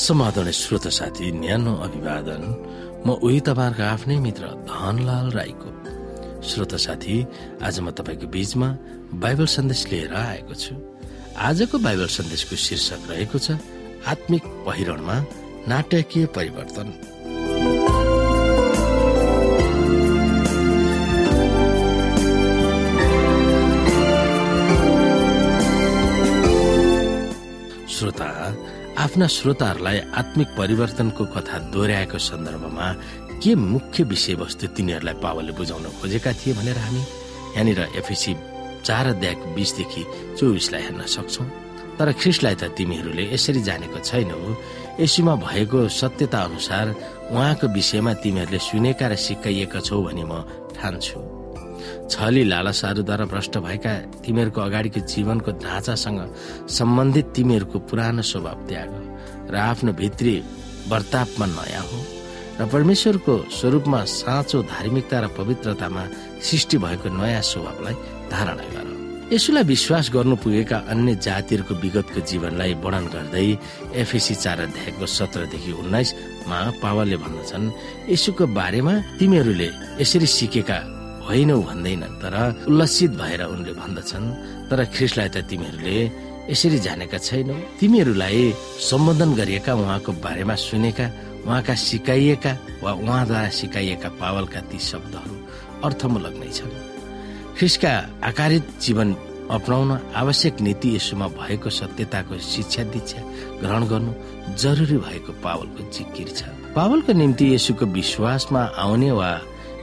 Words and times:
समाधान 0.00 0.50
श्रोत 0.50 0.86
साथी 0.88 1.30
न्यानो 1.32 1.72
अभिवादन। 1.86 2.42
म 3.04 3.08
उही 3.20 3.40
तपाईँहरूको 3.40 3.84
आफ्नै 3.84 4.16
मित्र 4.16 4.44
धनलाल 4.64 5.26
राईको। 5.36 5.70
श्रोत 6.40 6.74
साथी 6.74 7.16
आज 7.62 7.80
म 7.80 7.90
तपाईँको 7.92 8.26
बीचमा 8.26 8.68
बाइबल 9.20 9.46
सन्देश 9.46 9.80
लिएर 9.92 10.14
आएको 10.14 10.54
छु। 10.54 10.74
आजको 11.36 11.76
बाइबल 11.78 12.08
सन्देशको 12.16 12.56
शीर्षक 12.56 13.00
रहेको 13.10 13.38
छ 13.38 13.60
आत्मिक 14.08 14.42
पहिरणमा 14.66 15.16
नाटकीय 15.68 16.26
परिवर्तन। 16.36 16.88
आफ्ना 29.10 29.26
श्रोताहरूलाई 29.26 29.98
आत्मिक 30.14 30.48
परिवर्तनको 30.54 31.24
कथा 31.34 31.58
दोहोऱ्याएको 31.74 32.18
सन्दर्भमा 32.30 32.86
के 33.42 33.54
मुख्य 33.58 34.04
विषयवस्तु 34.06 34.66
तिनीहरूलाई 34.78 35.14
पावलले 35.18 35.52
बुझाउन 35.58 35.86
खोजेका 35.98 36.32
थिए 36.38 36.54
भनेर 36.54 36.78
हामी 36.78 37.02
यहाँनिर 37.02 37.80
एफएसी 37.98 38.32
चार 38.86 39.06
अध्याय 39.14 39.34
बिसदेखि 39.50 40.02
चौबिसलाई 40.38 40.82
हेर्न 40.86 41.02
सक्छौ। 41.10 41.44
तर 41.98 42.12
ख्रिसलाई 42.22 42.54
त 42.54 42.70
तिमीहरूले 42.78 43.24
यसरी 43.34 43.60
जानेको 43.66 43.98
छैनौ। 43.98 44.38
यसुमा 45.02 45.34
भएको 45.42 45.88
सत्यता 45.90 46.38
अनुसार 46.46 46.86
उहाँको 47.34 47.66
विषयमा 47.66 48.12
तिमीहरूले 48.22 48.58
सुनेका 48.62 49.06
र 49.10 49.14
सिकाइएका 49.26 49.80
छौ 49.90 49.98
भनी 50.06 50.22
म 50.22 50.46
ठान्छु। 50.78 51.39
छली 52.10 52.44
लालसाहरूद्वारा 52.44 53.24
भ्रष्ट 53.32 53.58
भएका 53.58 53.92
तिमीहरूको 54.24 54.60
अगाडिको 54.60 55.00
जीवनको 55.12 55.50
ढाँचासँग 55.64 56.20
सम्बन्धित 56.68 57.26
तिमीहरूको 57.36 57.78
पुरानो 57.90 58.22
स्वभाव 58.22 58.58
त्याग 58.68 58.90
र 59.50 59.56
आफ्नो 59.56 59.92
भित्री 60.00 60.34
वर्तापमा 60.90 61.46
नयाँ 61.46 61.84
हो 61.88 61.98
र 62.60 62.66
परमेश्वरको 62.72 63.34
स्वरूपमा 63.58 64.04
साँचो 64.04 64.62
धार्मिकता 64.68 65.20
र 65.20 65.26
पवित्रतामा 65.38 66.04
सृष्टि 66.42 66.78
भएको 66.78 67.08
नयाँ 67.08 67.42
स्वभावलाई 67.42 67.94
धारणा 68.30 68.64
गर। 68.74 68.88
यसुलाई 69.32 69.62
विश्वास 69.62 70.10
गर्नु 70.14 70.36
पुगेका 70.42 70.78
अन्य 70.90 71.14
जातिहरूको 71.22 71.74
विगतको 71.82 72.20
जीवनलाई 72.20 72.74
वर्णन 72.82 73.06
गर्दै 73.14 73.46
एफएसी 74.02 74.34
चार 74.34 74.60
अध्यायको 74.60 75.06
सत्रदेखि 75.06 75.72
उन्नाइसमा 75.72 76.58
पावलले 76.82 77.16
भन्दछन् 77.16 77.66
यसुको 78.10 78.46
बारेमा 78.58 78.94
तिमीहरूले 79.18 79.68
यसरी 80.02 80.26
सिकेका 80.26 80.78
होइनौ 81.30 81.56
भन्दैनन् 81.62 82.18
तर 82.22 82.34
उल्लसित 82.66 83.10
भएर 83.14 83.42
उनले 83.54 83.72
भन्दछन्। 83.78 84.26
तर 84.66 84.78
ख्रिसलाई 84.90 85.28
त 85.30 85.46
तिमीहरूले 85.46 85.98
यसरी 86.50 86.78
जानेका 86.82 87.18
छैनौ। 87.22 87.54
तिमीहरूलाई 87.78 88.38
सम्बोधन 88.90 89.30
गरिएका 89.38 89.72
उहाँको 89.78 90.10
बारेमा 90.26 90.54
सुनेका 90.58 91.06
उहाँका 91.46 91.74
सिकाइएका 91.86 92.52
वा 92.82 92.92
उहाँद्वारा 92.98 93.48
सिकाइएका 93.60 94.08
पावलका 94.18 94.60
ती 94.66 94.78
शब्दहरू 94.90 95.34
अर्थमूलक 95.86 96.34
नै 96.42 96.50
छन्। 96.50 96.74
ख्रिसका 97.56 97.92
आकारित 98.26 98.64
जीवन 98.82 99.08
अपनाउन 99.54 99.90
आवश्यक 100.14 100.60
नीति 100.66 100.88
यसोमा 100.96 101.26
भएको 101.38 101.70
सत्यताको 101.70 102.38
शिक्षा 102.38 102.82
दीक्षा 102.90 103.20
ग्रहण 103.62 103.82
गर्नु 103.90 104.12
जरुरी 104.58 104.98
भएको 105.06 105.32
पावलको 105.38 105.80
जिकिर 105.94 106.28
छ। 106.34 106.40
पावलको 106.74 107.12
निम्ति 107.12 107.54
यसुको 107.54 107.86
विश्वासमा 107.86 108.62
आउने 108.82 109.10
वा 109.10 109.30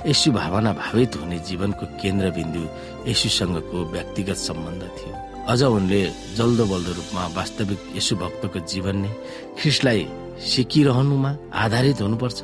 यसु 0.05 0.31
भावना 0.31 0.71
भावित 0.73 1.15
हुने 1.15 1.37
जीवनको 1.47 1.85
केन्द्रबिन्दु 2.01 2.61
यसुसँगको 3.09 3.77
व्यक्तिगत 3.91 4.37
सम्बन्ध 4.47 4.83
थियो। 4.97 5.13
अझ 5.51 5.61
उनले 5.63 6.01
जल्दो 6.37 6.65
बल्दो 6.71 6.91
रूपमा 6.99 7.23
वास्तविक 7.37 7.79
यसु 7.97 8.15
भक्तको 8.15 8.59
जीवन 8.71 8.95
नै 9.03 9.11
ख्रिसलाई 9.59 10.01
सिकिरहनुमा 10.37 11.31
आधारित 11.63 12.01
हुनुपर्छ। 12.01 12.39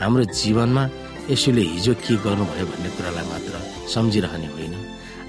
हाम्रो 0.00 0.24
जीवनमा 0.30 0.82
यसुले 1.30 1.62
हिजो 1.74 1.92
के 2.04 2.14
गर्नुभयो 2.24 2.66
भन्ने 2.70 2.90
कुरालाई 2.96 3.26
मात्र 3.32 3.54
सम्झिरहने 3.94 4.48
होइन। 4.54 4.74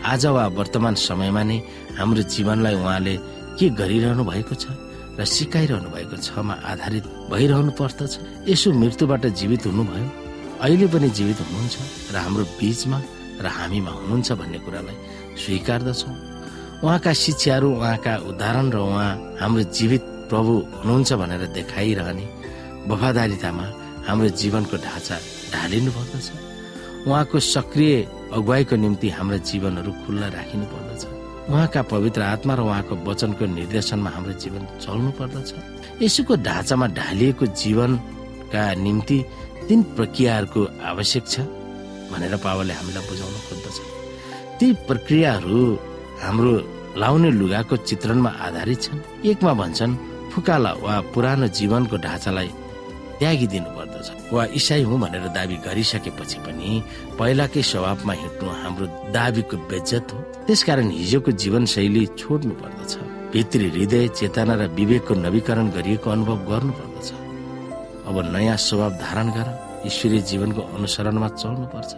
आज 0.03 0.25
वा 0.35 0.44
वर्तमान 0.59 0.95
समयमा 1.00 1.44
नै 1.44 1.57
हाम्रो 2.00 2.22
जीवनलाई 2.33 2.75
उहाँले 2.75 3.16
के 3.57 3.66
गरिरहनु 3.79 4.23
भएको 4.23 4.56
छ 4.56 4.66
र 5.19 5.25
सिकाइरहनु 5.25 5.89
भएको 5.95 6.17
छमा 6.17 6.53
आधारित 6.72 7.06
भइरहनु 7.31 7.72
पर्दछ। 7.79 8.12
यसो 8.50 8.67
मृत्युबाट 8.73 9.23
जीवित 9.39 9.66
हुनुभयो। 9.66 10.22
अहिले 10.63 10.88
पनि 10.88 11.09
जीवित 11.12 11.40
हुनुहुन्छ 11.44 11.75
र 12.13 12.16
हाम्रो 12.24 12.44
बीचमा 12.56 12.97
र 13.44 13.46
हामीमा 13.51 13.91
हुनुहुन्छ 14.00 14.29
भन्ने 14.40 14.59
कुरालाई 14.63 14.96
स्वीकार्दछौँ। 15.35 16.16
उहाँका 16.84 17.12
शिक्षाहरू 17.24 17.68
उहाँका 17.75 18.13
उदाहरण 18.31 18.68
र 18.72 18.78
उहाँ 18.79 19.12
हाम्रो 19.44 19.63
जीवित 19.75 20.03
प्रभु 20.31 20.53
हुनुहुन्छ 20.79 21.12
भनेर 21.19 21.44
देखाइरहने 21.57 22.25
वफादारितामा 22.88 23.66
हाम्रो 24.07 24.29
जीवनको 24.40 24.75
ढाँचा 24.88 25.16
ढालिनु 25.51 25.91
पर्दछ। 25.91 26.28
उहाँको 27.12 27.38
सक्रिय 27.44 27.94
अगुवाईको 28.31 28.75
निम्ति 28.84 29.07
हाम्रा 29.19 29.38
जीवनहरू 29.44 29.91
खुल्ला 30.07 30.28
राखिनु 30.31 30.66
पर्दछ। 30.72 31.01
उहाँका 31.51 31.81
पवित्र 31.91 32.22
आत्मा 32.34 32.53
र 32.56 32.59
उहाँको 32.63 32.94
वचनको 33.03 33.44
निर्देशनमा 33.59 34.09
हाम्रो 34.16 34.34
जीवन 34.40 34.63
चल्नु 34.80 35.12
पर्दछ। 35.19 35.50
यसुको 36.00 36.34
ढाँचामा 36.47 36.88
ढालिएको 37.00 37.45
जीवनका 37.51 38.63
निम्ति 38.80 39.18
तीन 39.68 39.79
प्रक्रियाहरूको 39.97 40.62
आवश्यक 40.91 41.25
छ 41.34 41.35
भनेर 42.12 42.35
पावरले 42.46 42.74
हामीलाई 42.79 43.03
बुझाउन 43.09 43.35
खोज्दछ। 43.47 43.78
ती 44.59 44.68
प्रक्रियाहरू 44.88 45.59
हाम्रो 46.24 46.53
लाउने 47.01 47.29
लुगाको 47.40 47.75
चित्रणमा 47.90 48.31
आधारित 48.46 48.81
छन्। 48.84 49.00
एकमा 49.29 49.53
भन्छन् 49.62 49.94
फुकाला 50.31 50.72
वा 50.84 50.94
पुरानो 51.13 51.47
जीवनको 51.57 51.96
ढाँचालाई 52.06 52.51
त्यागिदिनु 53.19 53.69
पर्दछ 53.78 54.07
वा 54.34 54.44
इसाई 54.59 54.84
हुँ 54.84 55.00
भनेर 55.00 55.25
दावी 55.38 55.56
गरिसकेपछि 55.66 56.38
पनि 56.45 56.69
पहिलाकै 57.19 57.62
स्वभावमा 57.72 58.13
हिँड्नु 58.22 58.50
हाम्रो 58.62 58.85
दावीको 59.16 59.56
बेज्जत 59.72 60.07
हो। 60.13 60.19
त्यसकारण 60.45 60.90
हिजोको 61.00 61.31
जीवनशैली 61.41 62.03
छोड्नु 62.19 62.53
पर्दछ। 62.62 62.94
भित्री 63.34 63.68
हृदय 63.74 64.07
चेतना 64.18 64.53
र 64.59 64.63
विवेकको 64.78 65.13
नवीकरण 65.25 65.66
गरिएको 65.75 66.07
अनुभव 66.09 66.38
गर्नु 66.50 66.72
पर्दछ। 66.78 66.92
अब 68.07 68.15
नयाँ 68.33 68.57
स्वभाव 68.57 68.91
धारण 69.03 69.27
गर 69.35 69.47
ईश्वरीय 69.87 70.21
जीवनको 70.29 70.61
अनुसरणमा 70.75 71.27
चल्नु 71.41 71.65
पर्छ 71.73 71.91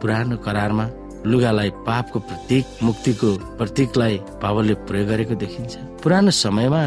पुरानो 0.00 0.36
करारमा 0.46 0.86
लुगालाई 1.26 1.70
पापको 1.86 2.18
प्रतीक 2.28 2.64
मुक्तिको 2.82 3.30
प्रतीकलाई 3.58 4.16
पावलले 4.42 4.74
प्रयोग 4.88 5.08
गरेको 5.08 5.34
देखिन्छ। 5.44 5.74
पुरानो 6.02 6.30
समयमा 6.44 6.82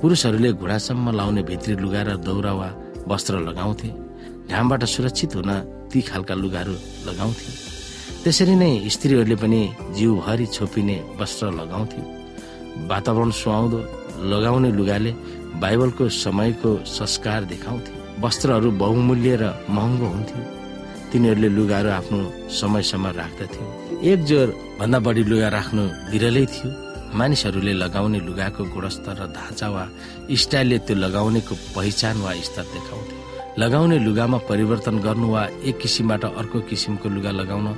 पुरुषहरूले 0.00 0.50
घुँडासम्म 0.52 1.06
लाउने 1.18 1.42
भित्री 1.48 1.74
लुगा 1.82 2.02
र 2.04 2.16
दौरा 2.26 2.52
वा 2.52 2.68
वस्त्र 3.08 3.34
लगाउँथे। 3.48 3.88
घामबाट 4.52 4.84
सुरक्षित 4.84 5.34
हुन 5.36 5.50
ती 5.90 6.00
खालका 6.04 6.34
लुगाहरू 6.34 6.74
लगाउँथे। 7.08 7.50
त्यसरी 8.22 8.54
नै 8.60 8.72
स्त्रीहरूले 8.94 9.36
पनि 9.42 9.60
जिउभरि 9.96 10.46
छोपिने 10.54 10.96
वस्त्र 11.20 11.46
लगाउँथे। 11.60 12.00
वातावरण 12.90 13.30
सुहाउँदो 13.40 13.78
लगाउने 14.32 14.70
लुगाले 14.78 15.12
बाइबलको 15.62 16.08
समयको 16.24 16.70
संस्कार 16.86 17.44
देखाउँथे। 17.52 17.92
वस्त्रहरू 18.20 18.70
बहुमूल्य 18.82 19.36
र 19.40 19.44
महँगो 19.70 20.06
हुन्थ्यो 20.06 20.42
तिनीहरूले 21.12 21.48
लुगाहरू 21.48 21.90
आफ्नो 21.90 22.18
समयसम्म 22.60 23.06
राख्दथ्यो 23.20 23.64
एक 24.10 24.20
जोर 24.28 24.48
भन्दा 24.80 24.98
बढी 25.06 25.22
लुगा 25.30 25.48
राख्नु 25.48 25.82
विरलै 26.12 26.44
थियो। 26.46 26.68
मानिसहरूले 27.18 27.72
लगाउने 27.72 28.18
लुगाको 28.28 28.62
गुणस्तर 28.74 29.16
र 29.20 29.26
ढाँचा 29.32 29.68
वा 29.74 29.84
स्टाइलले 30.42 30.78
त्यो 30.86 30.96
लगाउनेको 31.04 31.54
पहिचान 31.76 32.16
वा 32.20 32.32
स्तर 32.48 32.66
देखाउँथे। 32.74 33.16
लगाउने 33.62 33.98
लुगामा 34.06 34.38
परिवर्तन 34.50 34.96
गर्नु 35.06 35.28
वा 35.34 35.42
एक 35.64 35.78
किसिमबाट 35.80 36.24
अर्को 36.40 36.58
किसिमको 36.68 37.08
लुगा 37.08 37.32
लगाउन 37.40 37.68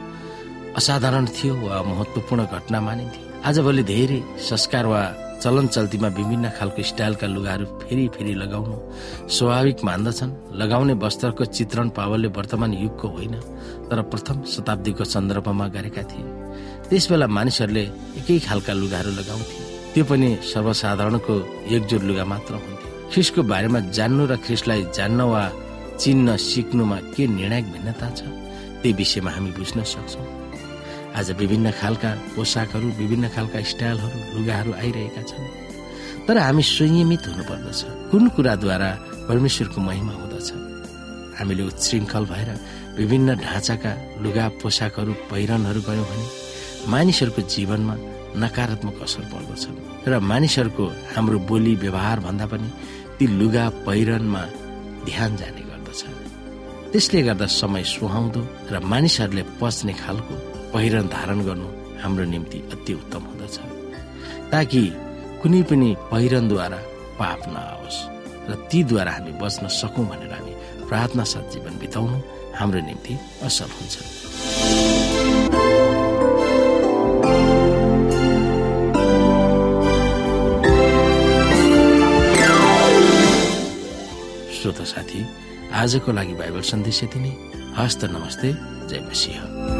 असाधारण 0.78 1.26
थियो 1.36 1.54
वा 1.62 1.82
महत्वपूर्ण 1.82 2.40
घटना 2.54 2.80
मानिन्थ्यो 2.80 3.22
आजभोलि 3.48 3.82
धेरै 3.92 4.20
संस्कार 4.48 4.86
वा 4.92 5.02
चलन 5.40 5.66
चल्तीमा 5.66 6.08
विभिन्न 6.16 6.48
खालको 6.58 6.82
स्टाइलका 6.82 7.26
लुगाहरू 7.26 7.64
फेरि 7.80 8.06
फेरि 8.14 8.34
लगाउनु 8.42 8.76
स्वाभाविक 9.28 9.78
मान्दछन्। 9.84 10.30
लगाउने 10.60 10.94
वस्त्रको 11.04 11.44
चित्रण 11.56 11.88
पावलले 11.96 12.28
वर्तमान 12.36 12.72
युगको 12.74 13.08
होइन 13.08 13.34
तर 13.88 14.02
प्रथम 14.12 14.44
शताब्दीको 14.54 15.04
सन्दर्भमा 15.04 15.66
गरेका 15.76 16.02
थिए। 16.10 16.24
त्यसबेला 16.88 17.26
मानिसहरूले 17.26 17.84
एकै 18.20 18.38
खालका 18.46 18.72
लुगाहरू 18.72 19.10
लगाउँथे। 19.20 19.58
त्यो 19.92 20.04
पनि 20.04 20.28
सर्वसाधारणको 20.52 21.34
एकजोर 21.74 22.02
लुगा 22.08 22.24
मात्र 22.32 22.52
हुन्थ्यो 22.54 22.88
ख्रिसको 23.12 23.40
बारेमा 23.42 23.80
जान्नु 23.96 24.24
र 24.30 24.36
ख्रिसलाई 24.44 24.82
जान्न 24.96 25.20
वा 25.32 25.42
चिन्न 25.98 26.36
सिक्नुमा 26.36 26.98
के 27.16 27.26
निर्णायक 27.26 27.66
भिन्नता 27.72 28.08
छ 28.16 28.20
त्यही 28.80 28.92
विषयमा 29.00 29.30
हामी 29.30 29.50
बुझ्न 29.56 29.78
सक्छौँ। 29.92 30.26
आज 31.16 31.30
विभिन्न 31.30 31.70
खालका 31.70 32.10
पोसाकहरू 32.36 32.88
विभिन्न 32.88 33.28
खालका 33.28 33.60
स्टाइलहरू 33.62 34.38
लुगाहरू 34.38 34.72
आइरहेका 34.72 35.22
छन्। 35.22 35.46
तर 36.26 36.38
हामी 36.38 36.62
संयमित 36.62 37.26
हुनुपर्दछ। 37.26 37.80
कुन 38.10 38.28
कुराद्वारा 38.28 38.90
परमेश्वरको 39.28 39.80
महिमा 39.80 40.12
हुँदछ? 40.12 40.48
हामीले 41.38 41.62
उच्छृङ्खल 41.62 42.24
भएर 42.24 42.48
विभिन्न 42.96 43.34
ढाँचाका 43.36 43.92
लुगा 44.22 44.48
पोसाकहरू 44.62 45.12
पहिरनहरू 45.30 45.80
गयौँ 45.80 46.06
भने 46.06 46.26
मानिसहरूको 46.90 47.42
जीवनमा 47.42 47.94
नकारात्मक 48.36 49.02
असर 49.02 49.22
पर्दछ। 49.32 49.62
र 50.08 50.18
मानिसहरूको 50.18 50.84
हाम्रो 51.16 51.38
बोली 51.38 51.74
व्यवहार 51.74 52.20
भन्दा 52.20 52.46
पनि 52.46 52.68
ती 53.18 53.26
लुगा 53.26 53.68
पहिरनमा 53.86 54.42
ध्यान 55.04 55.36
जाने 55.36 55.62
गर्दछ। 55.70 56.00
त्यसले 56.92 57.22
गर्दा 57.22 57.46
समय 57.46 57.82
सुहाउँदो 57.84 58.40
र 58.70 58.78
मानिसहरूले 58.78 59.42
पच्ने 59.60 59.92
खालको 59.92 60.34
पहिरन 60.72 61.06
धारण 61.08 61.40
गर्नु 61.46 61.68
हाम्रो 62.02 62.24
निम्ति 62.24 62.58
अति 62.72 62.92
उत्तम 62.94 63.22
हुँदछ। 63.28 63.56
ताकि 64.52 64.82
कुनै 65.42 65.62
पनि 65.70 65.88
पहिरनद्वारा 66.10 66.78
पाप 67.18 67.40
नआओस् 67.54 67.98
र 68.50 68.54
तीद्वारा 68.70 69.12
हामी 69.12 69.32
बच्न 69.42 69.68
सकौँ 69.80 70.06
भनेर 70.10 70.32
हामी 70.32 70.54
प्रार्थना 70.88 71.24
साथ 71.32 71.44
जीवन 71.52 71.74
बिताउनु 71.82 72.18
हाम्रो 72.58 72.80
निम्ति 72.86 73.14
असल 73.46 73.70
हुन्छ। 73.78 73.96
श्रोता 84.54 84.84
साथी 84.84 85.20
आजको 85.72 86.12
लागि 86.12 86.34
बाइबल 86.40 86.62
सन्देश 86.72 87.02
यति 87.04 87.18
नै। 87.18 87.32
हस्त 87.78 88.04
नमस्ते 88.14 88.48
जय 88.88 89.00
मसिंह। 89.08 89.79